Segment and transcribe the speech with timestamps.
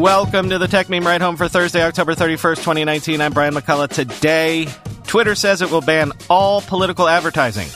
[0.00, 3.20] Welcome to the Techmeme Ride Home for Thursday, October 31st, 2019.
[3.20, 3.90] I'm Brian McCullough.
[3.90, 4.66] Today,
[5.06, 7.68] Twitter says it will ban all political advertising.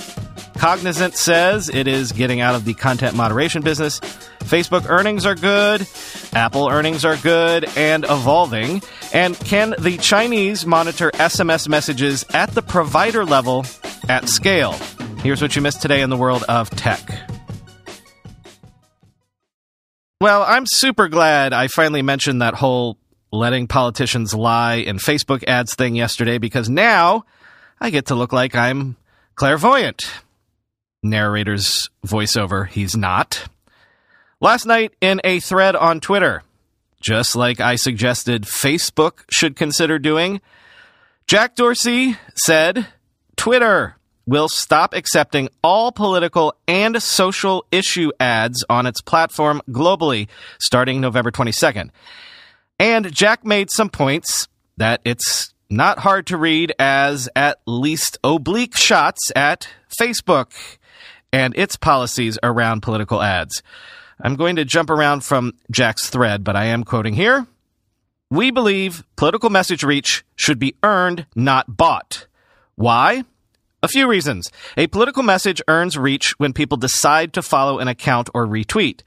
[0.56, 4.01] Cognizant says it is getting out of the content moderation business.
[4.41, 5.87] Facebook earnings are good.
[6.32, 8.80] Apple earnings are good and evolving.
[9.12, 13.66] And can the Chinese monitor SMS messages at the provider level
[14.09, 14.73] at scale?
[15.18, 17.34] Here's what you missed today in the world of tech.
[20.24, 22.96] Well, I'm super glad I finally mentioned that whole
[23.30, 27.26] letting politicians lie in Facebook ads thing yesterday because now
[27.79, 28.96] I get to look like I'm
[29.35, 30.01] clairvoyant.
[31.02, 33.45] Narrator's voiceover, he's not.
[34.40, 36.43] Last night in a thread on Twitter,
[37.02, 40.41] just like I suggested Facebook should consider doing,
[41.26, 42.87] Jack Dorsey said
[43.37, 51.00] Twitter will stop accepting all political and social issue ads on its platform globally starting
[51.00, 51.90] November 22nd.
[52.78, 58.76] And Jack made some points that it's not hard to read as at least oblique
[58.76, 59.68] shots at
[60.00, 60.52] Facebook
[61.32, 63.62] and its policies around political ads.
[64.20, 67.47] I'm going to jump around from Jack's thread, but I am quoting here.
[68.30, 72.26] We believe political message reach should be earned, not bought.
[72.75, 73.25] Why?
[73.84, 74.50] A few reasons.
[74.78, 79.03] A political message earns reach when people decide to follow an account or retweet.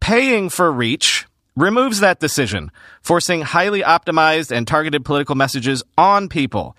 [0.00, 6.76] Paying for reach removes that decision, forcing highly optimized and targeted political messages on people.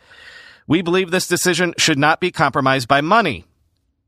[0.67, 3.45] We believe this decision should not be compromised by money.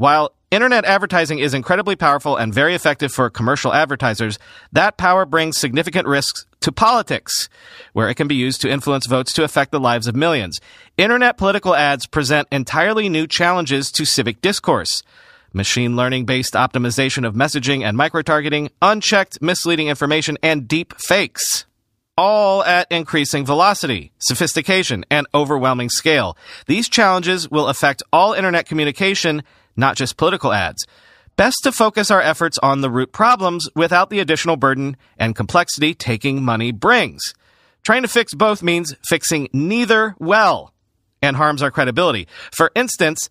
[0.01, 4.39] While internet advertising is incredibly powerful and very effective for commercial advertisers,
[4.71, 7.49] that power brings significant risks to politics,
[7.93, 10.59] where it can be used to influence votes to affect the lives of millions.
[10.97, 15.03] Internet political ads present entirely new challenges to civic discourse.
[15.53, 21.67] Machine learning based optimization of messaging and microtargeting, unchecked misleading information, and deep fakes.
[22.17, 26.35] All at increasing velocity, sophistication, and overwhelming scale.
[26.65, 29.43] These challenges will affect all internet communication,
[29.75, 30.85] not just political ads
[31.41, 35.93] best to focus our efforts on the root problems without the additional burden and complexity
[35.93, 37.33] taking money brings.
[37.83, 40.73] Trying to fix both means fixing neither well
[41.21, 42.27] and harms our credibility.
[42.51, 43.29] For instance,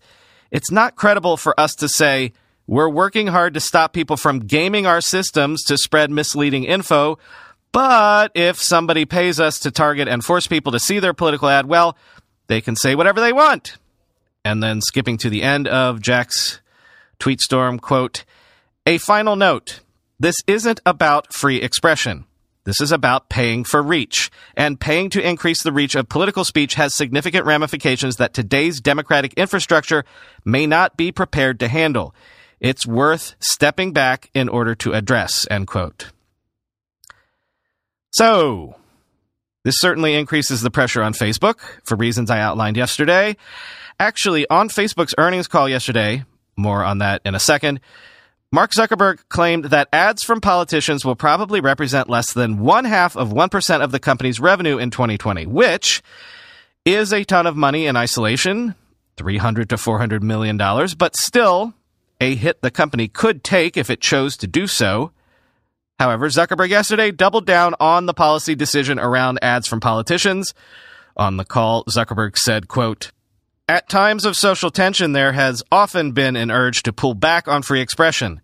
[0.51, 2.33] it's not credible for us to say,
[2.67, 7.17] we're working hard to stop people from gaming our systems to spread misleading info,
[7.71, 11.65] but if somebody pays us to target and force people to see their political ad,
[11.65, 11.97] well,
[12.47, 13.77] they can say whatever they want.
[14.43, 16.61] And then skipping to the end of Jack's
[17.19, 18.25] Tweetstorm, quote,
[18.85, 19.81] A final note.
[20.19, 22.25] This isn't about free expression.
[22.63, 24.29] This is about paying for reach.
[24.55, 29.33] And paying to increase the reach of political speech has significant ramifications that today's democratic
[29.33, 30.05] infrastructure
[30.45, 32.13] may not be prepared to handle.
[32.59, 36.11] It's worth stepping back in order to address, end quote.
[38.11, 38.75] So,
[39.63, 43.37] this certainly increases the pressure on Facebook for reasons I outlined yesterday.
[43.99, 46.25] Actually, on Facebook's earnings call yesterday,
[46.57, 47.79] more on that in a second.
[48.51, 53.29] Mark Zuckerberg claimed that ads from politicians will probably represent less than one half of
[53.29, 56.01] 1% of the company's revenue in 2020, which
[56.83, 58.75] is a ton of money in isolation,
[59.15, 61.73] 300 to 400 million dollars, but still
[62.19, 65.11] a hit the company could take if it chose to do so.
[66.01, 70.55] However, Zuckerberg yesterday doubled down on the policy decision around ads from politicians.
[71.15, 73.11] On the call, Zuckerberg said, quote,
[73.69, 77.61] at times of social tension, there has often been an urge to pull back on
[77.61, 78.41] free expression.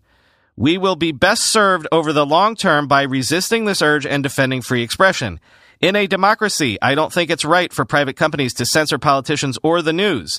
[0.54, 4.62] We will be best served over the long term by resisting this urge and defending
[4.62, 5.40] free expression.
[5.80, 9.82] In a democracy, I don't think it's right for private companies to censor politicians or
[9.82, 10.38] the news.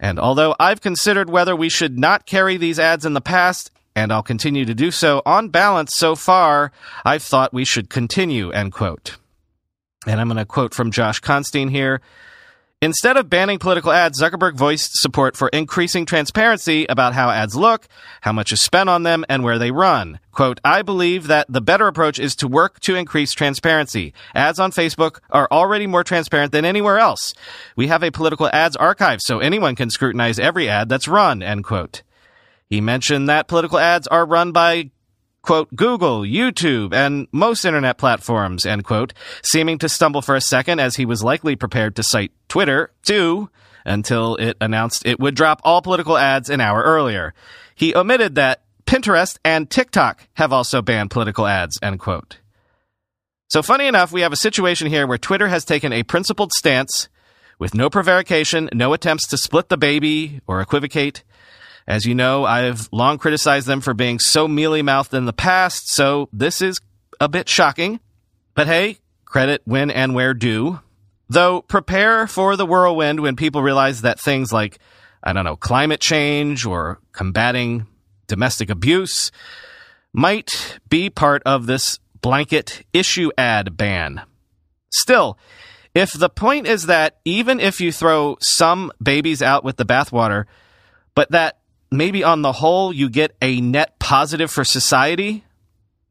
[0.00, 4.12] And although I've considered whether we should not carry these ads in the past, and
[4.12, 6.70] I'll continue to do so, on balance so far,
[7.04, 9.16] I've thought we should continue, end quote.
[10.06, 12.00] And I'm going to quote from Josh Constine here.
[12.80, 17.88] Instead of banning political ads, Zuckerberg voiced support for increasing transparency about how ads look,
[18.20, 20.20] how much is spent on them, and where they run.
[20.30, 24.14] Quote, I believe that the better approach is to work to increase transparency.
[24.32, 27.34] Ads on Facebook are already more transparent than anywhere else.
[27.74, 31.64] We have a political ads archive, so anyone can scrutinize every ad that's run, end
[31.64, 32.02] quote.
[32.68, 34.90] He mentioned that political ads are run by
[35.42, 40.78] quote, Google, YouTube, and most internet platforms, end quote, seeming to stumble for a second
[40.78, 43.48] as he was likely prepared to cite Twitter, too,
[43.86, 47.32] until it announced it would drop all political ads an hour earlier.
[47.74, 52.38] He omitted that Pinterest and TikTok have also banned political ads, end quote.
[53.48, 57.08] So funny enough, we have a situation here where Twitter has taken a principled stance
[57.58, 61.24] with no prevarication, no attempts to split the baby or equivocate.
[61.88, 65.88] As you know, I've long criticized them for being so mealy mouthed in the past,
[65.88, 66.78] so this is
[67.18, 67.98] a bit shocking.
[68.54, 70.80] But hey, credit when and where due.
[71.30, 74.78] Though prepare for the whirlwind when people realize that things like,
[75.22, 77.86] I don't know, climate change or combating
[78.26, 79.32] domestic abuse
[80.12, 84.20] might be part of this blanket issue ad ban.
[84.90, 85.38] Still,
[85.94, 90.44] if the point is that even if you throw some babies out with the bathwater,
[91.14, 91.57] but that
[91.90, 95.44] maybe on the whole you get a net positive for society,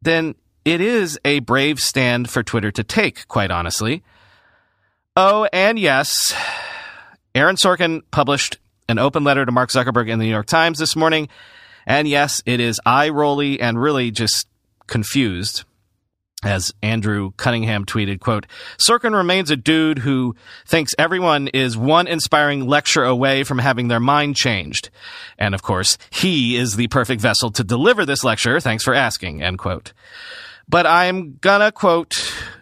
[0.02, 0.36] then
[0.66, 4.04] it is a brave stand for Twitter to take, quite honestly.
[5.16, 6.36] Oh, and yes,
[7.34, 8.58] Aaron Sorkin published
[8.90, 11.30] an open letter to Mark Zuckerberg in the New York Times this morning.
[11.86, 14.48] And yes, it is eye rolly and really just
[14.88, 15.64] confused
[16.44, 18.46] as Andrew Cunningham tweeted, quote,
[18.78, 20.36] Sorkin remains a dude who
[20.68, 24.92] thinks everyone is one inspiring lecture away from having their mind changed.
[25.40, 28.60] And of course, he is the perfect vessel to deliver this lecture.
[28.60, 29.94] Thanks for asking, end quote.
[30.70, 32.16] But I'm gonna quote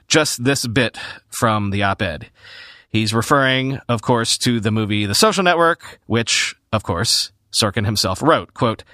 [0.07, 0.97] just this bit
[1.29, 2.29] from the op-ed.
[2.89, 8.21] He's referring, of course, to the movie The Social Network, which, of course, Sorkin himself
[8.21, 8.85] wrote, quote,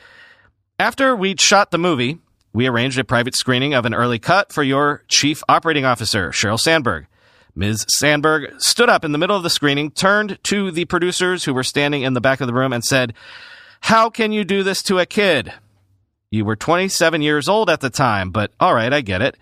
[0.80, 2.18] after we'd shot the movie,
[2.54, 6.60] we arranged a private screening of an early cut for your chief operating officer, Sheryl
[6.60, 7.08] Sandberg.
[7.56, 7.86] Ms.
[7.90, 11.64] Sandberg stood up in the middle of the screening, turned to the producers who were
[11.64, 13.14] standing in the back of the room and said,
[13.82, 15.54] How can you do this to a kid?
[16.30, 19.38] You were 27 years old at the time, but all right, I get it.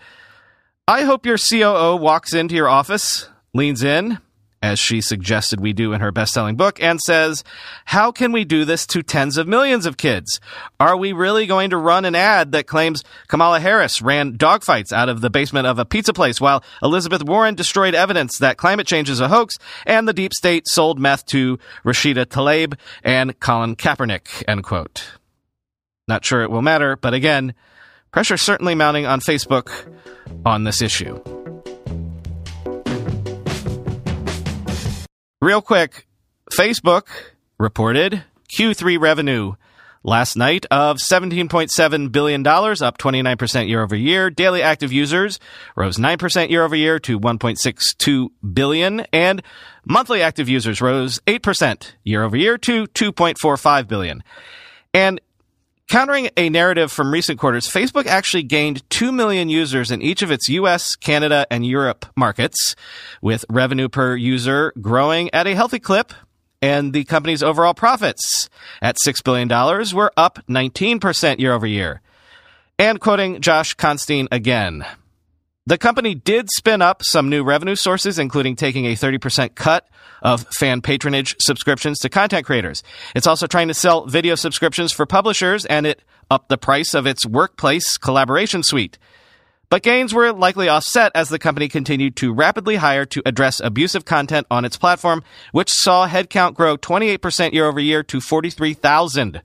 [0.87, 4.17] I hope your COO walks into your office, leans in,
[4.61, 7.43] as she suggested we do in her best selling book, and says,
[7.85, 10.39] How can we do this to tens of millions of kids?
[10.79, 15.09] Are we really going to run an ad that claims Kamala Harris ran dogfights out
[15.09, 19.09] of the basement of a pizza place while Elizabeth Warren destroyed evidence that climate change
[19.09, 24.43] is a hoax and the deep state sold meth to Rashida Tlaib and Colin Kaepernick?
[24.47, 25.11] End quote.
[26.07, 27.53] Not sure it will matter, but again,
[28.11, 29.71] pressure certainly mounting on Facebook
[30.45, 31.21] on this issue.
[35.41, 36.05] Real quick,
[36.51, 37.07] Facebook
[37.57, 39.53] reported Q3 revenue
[40.03, 44.29] last night of $17.7 billion, up 29% year over year.
[44.29, 45.39] Daily active users
[45.77, 49.41] rose 9% year over year to 1.62 billion, and
[49.85, 54.21] monthly active users rose 8% year over year to 2.45 billion.
[54.93, 55.21] And
[55.89, 60.29] Countering a narrative from recent quarters, Facebook actually gained 2 million users in each of
[60.29, 62.75] its US, Canada, and Europe markets,
[63.23, 66.13] with revenue per user growing at a healthy clip.
[66.61, 68.49] And the company's overall profits
[68.83, 69.47] at $6 billion
[69.95, 72.01] were up 19% year over year.
[72.77, 74.85] And quoting Josh Constine again,
[75.69, 79.87] the company did spin up some new revenue sources, including taking a 30% cut
[80.23, 82.81] of fan patronage subscriptions to content creators.
[83.15, 86.01] It's also trying to sell video subscriptions for publishers, and it
[86.31, 88.97] upped the price of its workplace collaboration suite.
[89.69, 94.05] But gains were likely offset as the company continued to rapidly hire to address abusive
[94.05, 99.43] content on its platform, which saw headcount grow 28% year over year to 43,000.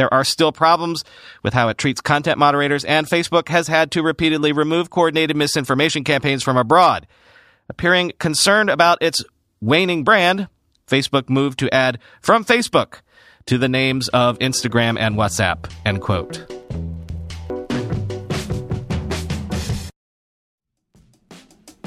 [0.00, 1.04] There are still problems
[1.42, 6.04] with how it treats content moderators, and Facebook has had to repeatedly remove coordinated misinformation
[6.04, 7.06] campaigns from abroad.
[7.68, 9.22] Appearing concerned about its
[9.60, 10.48] waning brand,
[10.86, 13.02] Facebook moved to add from Facebook
[13.44, 15.70] to the names of Instagram and WhatsApp.
[15.84, 16.46] End quote.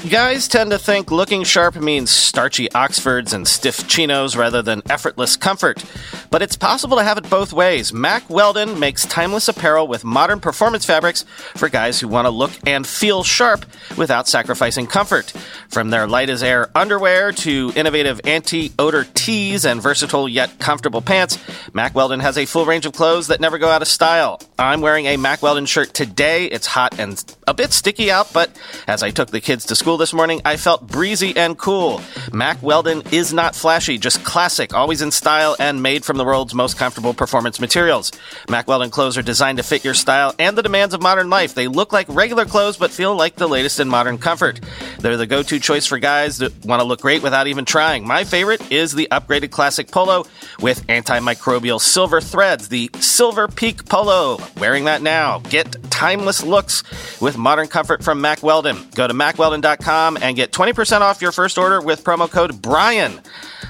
[0.08, 5.36] Guys tend to think looking sharp means starchy Oxfords and stiff chinos rather than effortless
[5.36, 5.82] comfort.
[6.30, 7.92] But it's possible to have it both ways.
[7.92, 12.52] Mack Weldon makes timeless apparel with modern performance fabrics for guys who want to look
[12.66, 13.64] and feel sharp
[13.96, 15.32] without sacrificing comfort.
[15.68, 21.02] From their light as air underwear to innovative anti odor tees and versatile yet comfortable
[21.02, 21.38] pants,
[21.72, 24.40] Mack Weldon has a full range of clothes that never go out of style.
[24.58, 26.46] I'm wearing a Mack Weldon shirt today.
[26.46, 28.50] It's hot and a bit sticky out, but
[28.86, 32.00] as I took the kids to school this morning, I felt breezy and cool.
[32.32, 36.54] Mack Weldon is not flashy, just classic, always in style and made from the world's
[36.54, 38.12] most comfortable performance materials.
[38.48, 41.54] Mack Weldon clothes are designed to fit your style and the demands of modern life.
[41.54, 44.60] They look like regular clothes but feel like the latest in modern comfort.
[45.00, 48.06] They're the go-to choice for guys that want to look great without even trying.
[48.06, 50.24] My favorite is the upgraded classic polo
[50.60, 54.38] with antimicrobial silver threads, the Silver Peak Polo.
[54.58, 55.38] Wearing that now.
[55.40, 56.82] Get timeless looks
[57.20, 58.76] with modern comfort from Mack Weldon.
[58.94, 63.20] Go to mackweldon.com and get 20% off your first order with promo code BRIAN.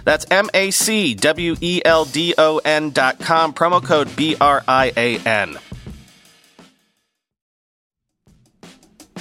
[0.04, 4.37] That's M A C W E L D O N dot com, promo code B
[4.40, 5.59] R I A N.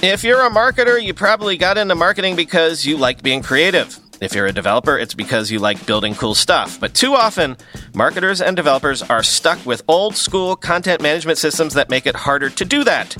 [0.02, 3.98] If you're a marketer, you probably got into marketing because you like being creative.
[4.20, 6.78] If you're a developer, it's because you like building cool stuff.
[6.78, 7.56] But too often,
[7.94, 12.50] marketers and developers are stuck with old school content management systems that make it harder
[12.50, 13.16] to do that.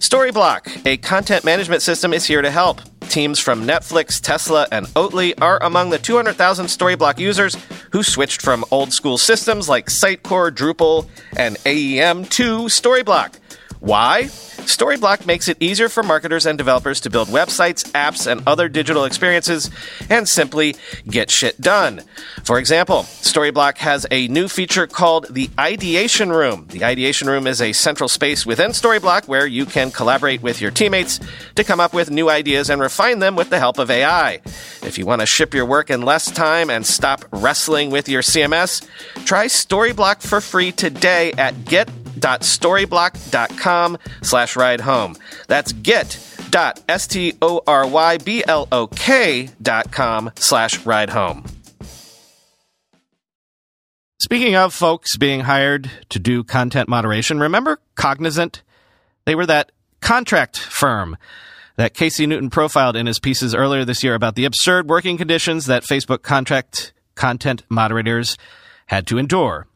[0.00, 2.80] Storyblok, a content management system, is here to help.
[3.08, 7.56] Teams from Netflix, Tesla, and Oatly are among the 200,000 Storyblok users
[7.90, 13.34] who switched from old school systems like Sitecore, Drupal, and AEM to Storyblok.
[13.80, 14.24] Why?
[14.68, 19.04] Storyblok makes it easier for marketers and developers to build websites, apps, and other digital
[19.04, 19.70] experiences
[20.10, 20.76] and simply
[21.08, 22.02] get shit done.
[22.44, 26.66] For example, Storyblok has a new feature called the Ideation Room.
[26.68, 30.70] The Ideation Room is a central space within Storyblok where you can collaborate with your
[30.70, 31.18] teammates
[31.54, 34.40] to come up with new ideas and refine them with the help of AI.
[34.82, 38.22] If you want to ship your work in less time and stop wrestling with your
[38.22, 38.86] CMS,
[39.24, 45.16] try Storyblok for free today at get get.storyblok.com slash ride home.
[45.46, 46.48] That's get.storyblok
[49.60, 51.44] dot com slash ride home.
[54.20, 58.62] Speaking of folks being hired to do content moderation, remember Cognizant?
[59.26, 61.16] They were that contract firm
[61.76, 65.66] that Casey Newton profiled in his pieces earlier this year about the absurd working conditions
[65.66, 68.36] that Facebook contract content moderators
[68.86, 69.66] had to endure.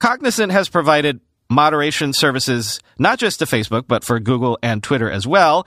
[0.00, 1.20] Cognizant has provided
[1.50, 5.66] moderation services, not just to Facebook, but for Google and Twitter as well,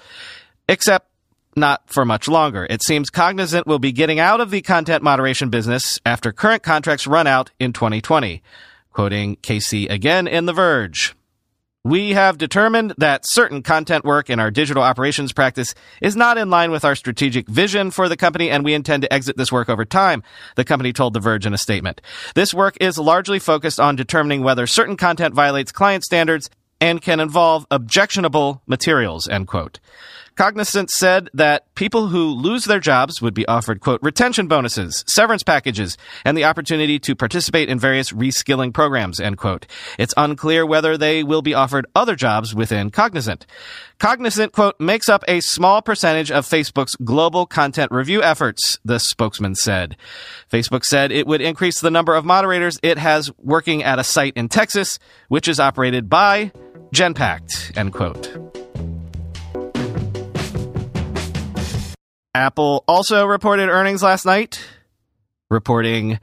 [0.70, 1.10] except
[1.58, 2.68] not for much longer.
[2.70, 7.08] It seems Cognizant will be getting out of the content moderation business after current contracts
[7.08, 8.42] run out in 2020.
[8.94, 11.17] Quoting Casey again in The Verge.
[11.88, 16.50] We have determined that certain content work in our digital operations practice is not in
[16.50, 19.70] line with our strategic vision for the company, and we intend to exit this work
[19.70, 20.22] over time,
[20.58, 22.02] the company told The Verge in a statement.
[22.36, 26.50] This work is largely focused on determining whether certain content violates client standards
[26.82, 29.80] and can involve objectionable materials, end quote.
[30.38, 35.42] Cognizant said that people who lose their jobs would be offered, quote, retention bonuses, severance
[35.42, 39.66] packages, and the opportunity to participate in various reskilling programs, end quote.
[39.98, 43.48] It's unclear whether they will be offered other jobs within Cognizant.
[43.98, 49.56] Cognizant, quote, makes up a small percentage of Facebook's global content review efforts, the spokesman
[49.56, 49.98] said.
[50.52, 54.34] Facebook said it would increase the number of moderators it has working at a site
[54.36, 56.52] in Texas, which is operated by
[56.94, 58.47] Genpact, end quote.
[62.38, 64.64] Apple also reported earnings last night,
[65.50, 66.20] reporting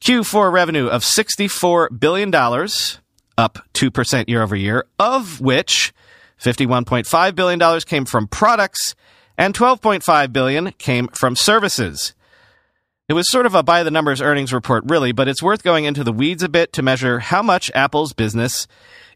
[0.00, 2.32] Q4 revenue of $64 billion,
[3.36, 5.92] up 2% year over year, of which
[6.40, 8.94] $51.5 billion came from products
[9.36, 12.14] and 12.5 billion came from services.
[13.08, 15.84] It was sort of a by the numbers earnings report, really, but it's worth going
[15.84, 18.68] into the weeds a bit to measure how much Apple's business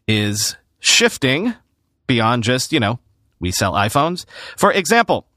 [0.05, 1.55] is shifting
[2.07, 2.99] beyond just, you know,
[3.39, 4.25] we sell iPhones.
[4.57, 5.27] For example,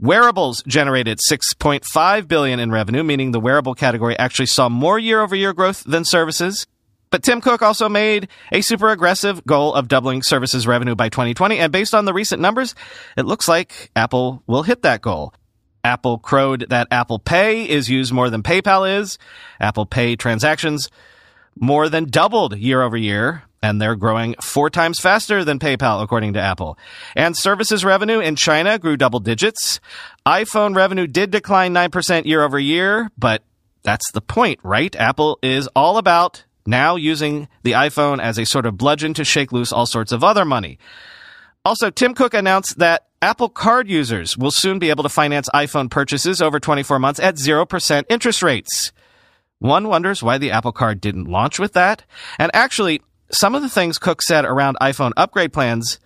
[0.00, 5.84] Wearables generated 6.5 billion in revenue, meaning the wearable category actually saw more year-over-year growth
[5.84, 6.66] than services.
[7.10, 11.58] But Tim Cook also made a super aggressive goal of doubling services revenue by 2020,
[11.58, 12.74] and based on the recent numbers,
[13.16, 15.34] it looks like Apple will hit that goal.
[15.84, 19.18] Apple crowed that Apple Pay is used more than PayPal is.
[19.60, 20.88] Apple Pay transactions
[21.58, 26.32] more than doubled year over year and they're growing four times faster than PayPal, according
[26.34, 26.76] to Apple.
[27.14, 29.80] And services revenue in China grew double digits.
[30.26, 33.42] iPhone revenue did decline 9% year over year, but
[33.82, 34.94] that's the point, right?
[34.96, 39.52] Apple is all about now using the iPhone as a sort of bludgeon to shake
[39.52, 40.78] loose all sorts of other money.
[41.64, 45.88] Also, Tim Cook announced that Apple Card users will soon be able to finance iPhone
[45.88, 48.92] purchases over 24 months at 0% interest rates.
[49.60, 52.04] One wonders why the Apple Card didn't launch with that.
[52.36, 53.00] And actually,
[53.34, 55.98] some of the things Cook said around iPhone upgrade plans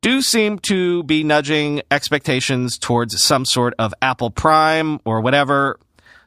[0.00, 5.78] do seem to be nudging expectations towards some sort of Apple Prime or whatever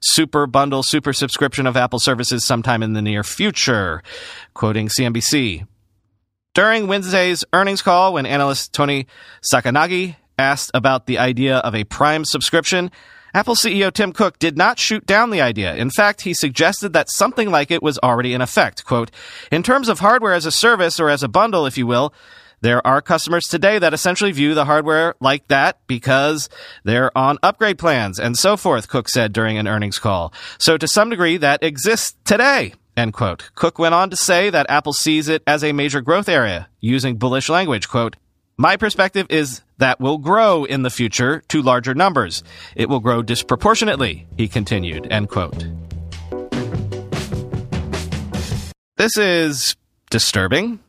[0.01, 4.03] super bundle, super subscription of Apple services sometime in the near future,
[4.53, 5.65] quoting CNBC.
[6.53, 9.07] During Wednesday's earnings call, when analyst Tony
[9.51, 12.91] Sacconaghi asked about the idea of a Prime subscription,
[13.35, 15.75] Apple CEO Tim Cook did not shoot down the idea.
[15.75, 18.85] In fact, he suggested that something like it was already in effect.
[18.85, 19.11] Quote,
[19.51, 22.13] in terms of hardware as a service or as a bundle, if you will,
[22.61, 26.47] there are customers today that essentially view the hardware like that because
[26.85, 30.31] they're on upgrade plans and so forth, Cook said during an earnings call.
[30.57, 32.73] So to some degree, that exists today.
[32.95, 33.51] End quote.
[33.55, 37.17] Cook went on to say that Apple sees it as a major growth area, using
[37.17, 37.89] bullish language.
[37.89, 38.15] Quote,
[38.57, 42.43] my perspective is that will grow in the future to larger numbers.
[42.75, 45.11] It will grow disproportionately, he continued.
[45.11, 45.65] End quote.
[48.97, 49.75] This is
[50.09, 50.79] disturbing.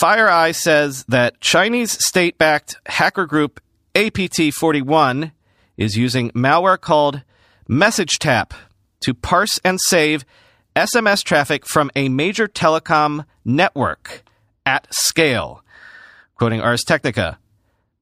[0.00, 3.60] FireEye says that Chinese state backed hacker group
[3.94, 5.32] APT 41
[5.76, 7.22] is using malware called
[7.68, 8.52] MessageTap
[9.00, 10.24] to parse and save
[10.76, 14.22] SMS traffic from a major telecom network
[14.64, 15.64] at scale.
[16.36, 17.38] Quoting Ars Technica.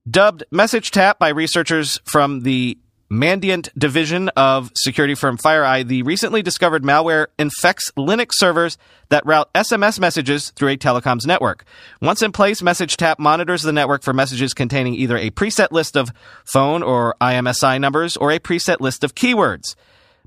[0.08, 2.78] Dubbed MessageTap by researchers from the
[3.10, 8.76] Mandiant division of security firm FireEye, the recently discovered malware infects Linux servers
[9.08, 11.64] that route SMS messages through a telecom's network.
[12.02, 16.12] Once in place, MessageTap monitors the network for messages containing either a preset list of
[16.44, 19.74] phone or IMSI numbers or a preset list of keywords.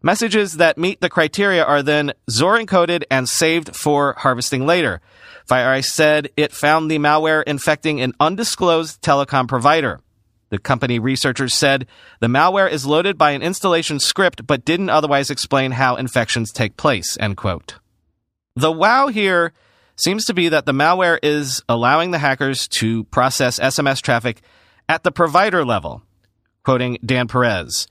[0.03, 5.00] Messages that meet the criteria are then XOR encoded and saved for harvesting later.
[5.50, 10.00] FireEye said it found the malware infecting an undisclosed telecom provider.
[10.50, 11.88] The company researchers said
[12.20, 16.77] the malware is loaded by an installation script but didn't otherwise explain how infections take
[16.77, 17.75] place, end quote.
[18.55, 19.53] The wow here
[19.96, 24.41] seems to be that the malware is allowing the hackers to process SMS traffic
[24.89, 26.01] at the provider level.
[26.63, 27.88] Quoting Dan Perez.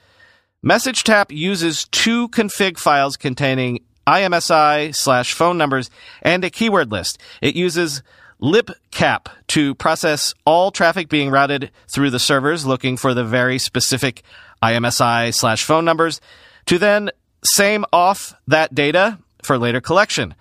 [0.64, 5.88] MessageTap uses two config files containing IMSI slash phone numbers
[6.20, 7.18] and a keyword list.
[7.40, 8.02] It uses
[8.42, 14.22] libcap to process all traffic being routed through the servers looking for the very specific
[14.62, 16.20] IMSI slash phone numbers
[16.66, 17.10] to then
[17.42, 20.34] same off that data for later collection.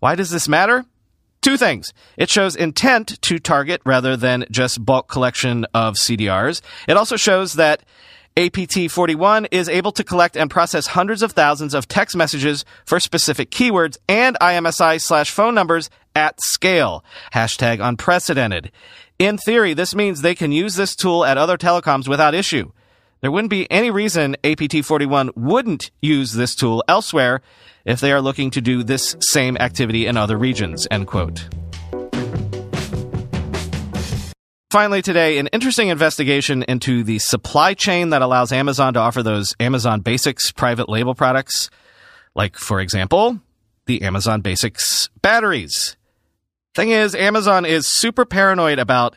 [0.00, 0.84] Why does this matter?
[1.42, 1.92] Two things.
[2.16, 6.62] It shows intent to target rather than just bulk collection of CDRs.
[6.86, 7.82] It also shows that
[8.36, 13.00] APT 41 is able to collect and process hundreds of thousands of text messages for
[13.00, 17.04] specific keywords and IMSI slash phone numbers at scale.
[17.34, 18.70] Hashtag unprecedented.
[19.18, 22.70] In theory, this means they can use this tool at other telecoms without issue.
[23.22, 27.40] There wouldn't be any reason APT 41 wouldn't use this tool elsewhere
[27.84, 30.88] if they are looking to do this same activity in other regions.
[30.90, 31.48] End quote.
[34.72, 39.54] Finally, today, an interesting investigation into the supply chain that allows Amazon to offer those
[39.60, 41.70] Amazon Basics private label products.
[42.34, 43.38] Like, for example,
[43.86, 45.96] the Amazon Basics batteries.
[46.74, 49.16] Thing is, Amazon is super paranoid about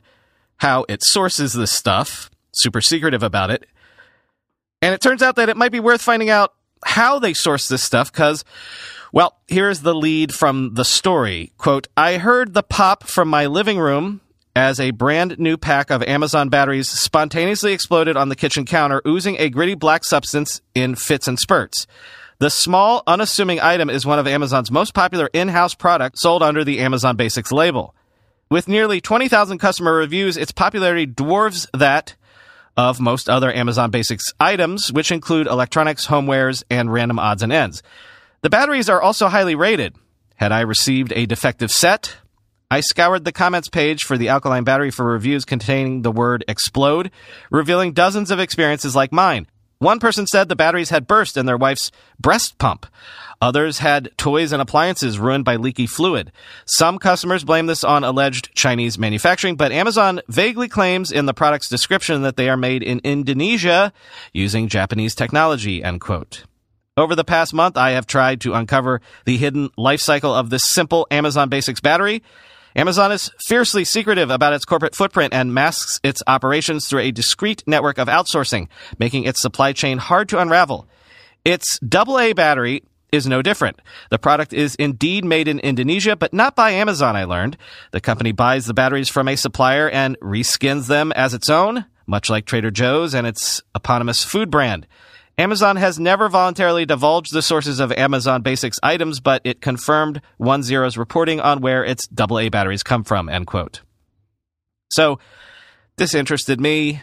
[0.58, 3.66] how it sources this stuff, super secretive about it.
[4.86, 6.54] And it turns out that it might be worth finding out
[6.86, 8.46] how they source this stuff because,
[9.12, 11.52] well, here's the lead from the story.
[11.58, 14.22] Quote, I heard the pop from my living room
[14.56, 19.38] as a brand new pack of Amazon batteries spontaneously exploded on the kitchen counter, oozing
[19.40, 21.88] a gritty black substance in fits and spurts.
[22.38, 26.80] The small, unassuming item is one of Amazon's most popular in-house products sold under the
[26.80, 27.96] Amazon Basics label.
[28.52, 32.16] With nearly 20,000 customer reviews, its popularity dwarfs that
[32.78, 37.82] of most other Amazon Basics items, which include electronics, homewares, and random odds and ends.
[38.42, 39.96] The batteries are also highly rated.
[40.36, 42.18] Had I received a defective set,
[42.70, 47.12] I scoured the comments page for the alkaline battery for reviews containing the word explode,
[47.50, 49.48] revealing dozens of experiences like mine.
[49.86, 52.88] One person said the batteries had burst in their wife's breast pump.
[53.40, 56.32] Others had toys and appliances ruined by leaky fluid.
[56.66, 61.70] Some customers blame this on alleged Chinese manufacturing, but Amazon vaguely claims in the product's
[61.70, 63.94] description that they are made in Indonesia
[64.34, 66.46] using Japanese technology, end quote.
[66.98, 70.64] Over the past month, I have tried to uncover the hidden life cycle of this
[70.68, 72.24] simple Amazon Basics battery
[72.76, 77.64] Amazon is fiercely secretive about its corporate footprint and masks its operations through a discrete
[77.66, 78.68] network of outsourcing,
[79.00, 80.86] making its supply chain hard to unravel.
[81.46, 82.84] Its AA battery
[83.14, 83.82] is no different.
[84.10, 87.58] The product is indeed made in Indonesia, but not by Amazon, I learned.
[87.92, 92.30] The company buys the batteries from a supplier and reskins them as its own, much
[92.30, 94.86] like Trader Joe's and its eponymous food brand.
[95.38, 100.98] Amazon has never voluntarily divulged the sources of Amazon Basics items, but it confirmed OneZero's
[100.98, 103.82] reporting on where its AA batteries come from, end quote.
[104.90, 105.20] So,
[105.98, 107.02] this interested me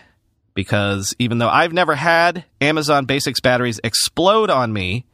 [0.54, 5.06] because even though I've never had Amazon Basics batteries explode on me,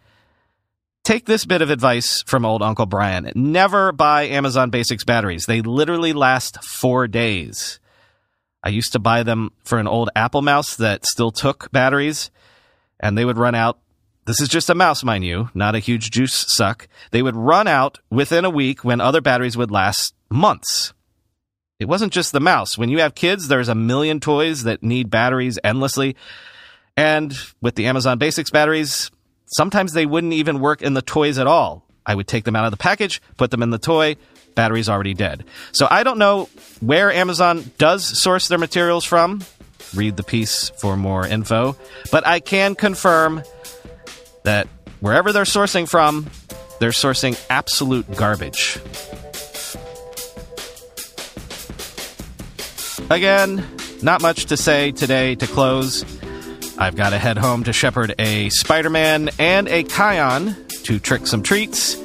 [1.04, 3.32] take this bit of advice from old Uncle Brian.
[3.34, 5.44] Never buy Amazon Basics batteries.
[5.46, 7.80] They literally last four days.
[8.62, 12.30] I used to buy them for an old Apple mouse that still took batteries
[13.00, 13.78] and they would run out.
[14.26, 16.86] This is just a mouse, mind you, not a huge juice suck.
[17.12, 20.92] They would run out within a week when other batteries would last months.
[21.78, 22.76] It wasn't just the mouse.
[22.76, 26.16] When you have kids, there's a million toys that need batteries endlessly.
[26.96, 29.10] And with the Amazon Basics batteries,
[29.46, 31.84] sometimes they wouldn't even work in the toys at all.
[32.04, 34.16] I would take them out of the package, put them in the toy,
[34.54, 35.44] battery's already dead.
[35.72, 36.48] So I don't know
[36.80, 39.44] where Amazon does source their materials from.
[39.94, 41.76] Read the piece for more info.
[42.10, 43.42] But I can confirm
[44.44, 44.68] that
[45.00, 46.28] wherever they're sourcing from,
[46.78, 48.78] they're sourcing absolute garbage.
[53.10, 53.66] Again,
[54.02, 56.04] not much to say today to close.
[56.78, 61.26] I've got to head home to shepherd a Spider Man and a Kion to trick
[61.26, 61.96] some treats.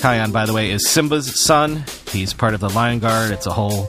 [0.00, 1.84] Kion, by the way, is Simba's son.
[2.10, 3.30] He's part of the Lion Guard.
[3.30, 3.88] It's a whole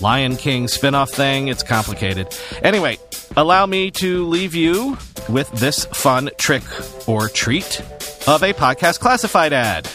[0.00, 1.48] Lion King spin off thing.
[1.48, 2.28] It's complicated.
[2.62, 2.98] Anyway,
[3.36, 4.96] allow me to leave you
[5.28, 6.62] with this fun trick
[7.08, 7.80] or treat
[8.26, 9.88] of a podcast classified ad.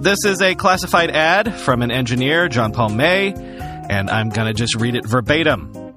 [0.00, 4.54] This is a classified ad from an engineer, John Paul May, and I'm going to
[4.54, 5.94] just read it verbatim.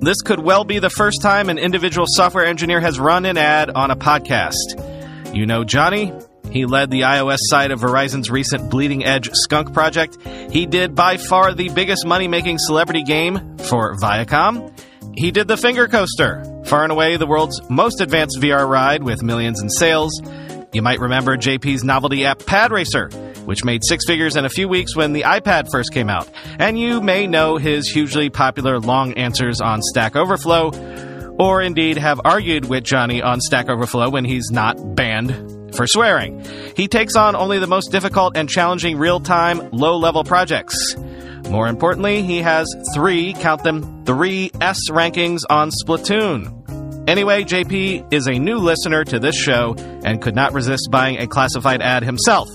[0.00, 3.70] This could well be the first time an individual software engineer has run an ad
[3.70, 5.34] on a podcast.
[5.34, 6.12] You know Johnny?
[6.56, 10.16] He led the iOS side of Verizon's recent Bleeding Edge Skunk project.
[10.50, 14.72] He did by far the biggest money making celebrity game for Viacom.
[15.14, 19.22] He did the Finger Coaster, far and away the world's most advanced VR ride with
[19.22, 20.18] millions in sales.
[20.72, 23.10] You might remember JP's novelty app Pad Racer,
[23.44, 26.26] which made six figures in a few weeks when the iPad first came out.
[26.58, 30.70] And you may know his hugely popular long answers on Stack Overflow,
[31.38, 36.44] or indeed have argued with Johnny on Stack Overflow when he's not banned for swearing.
[36.76, 40.96] He takes on only the most difficult and challenging real time, low level projects.
[41.50, 47.08] More importantly, he has three, count them, three S rankings on Splatoon.
[47.08, 51.28] Anyway, JP is a new listener to this show and could not resist buying a
[51.28, 52.48] classified ad himself.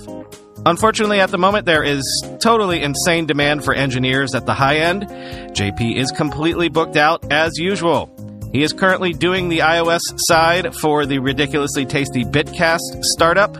[0.65, 2.03] Unfortunately, at the moment, there is
[2.39, 5.03] totally insane demand for engineers at the high end.
[5.03, 8.10] JP is completely booked out as usual.
[8.51, 13.55] He is currently doing the iOS side for the ridiculously tasty Bitcast startup,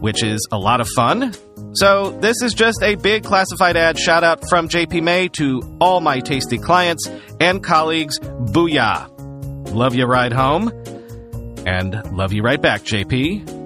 [0.00, 1.34] which is a lot of fun.
[1.74, 6.00] So, this is just a big classified ad shout out from JP May to all
[6.00, 7.08] my tasty clients
[7.40, 8.18] and colleagues.
[8.18, 9.08] Booyah!
[9.74, 10.72] Love you ride home.
[11.66, 13.57] And love you right back, JP.